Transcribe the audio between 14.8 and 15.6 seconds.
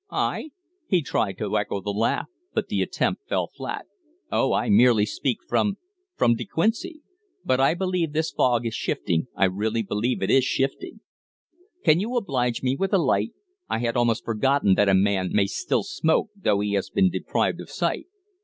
a man may